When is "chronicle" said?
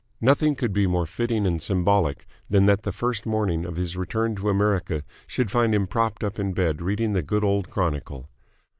7.69-8.27